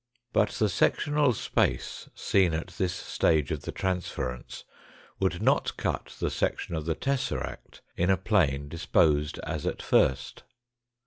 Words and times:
But 0.33 0.49
the 0.53 0.67
sectional 0.67 1.31
space 1.33 2.09
seen 2.15 2.55
at 2.55 2.69
this 2.69 2.91
stage 2.91 3.51
of 3.51 3.61
the 3.61 3.71
trans 3.71 4.11
ference 4.11 4.63
would 5.19 5.43
not 5.43 5.77
cut 5.77 6.15
the 6.19 6.31
section 6.31 6.73
of 6.73 6.85
the 6.87 6.95
tesseract 6.95 7.81
in 7.95 8.09
a 8.09 8.17
plane 8.17 8.67
disposed 8.67 9.37
as 9.43 9.67
at 9.67 9.79
first. 9.83 10.41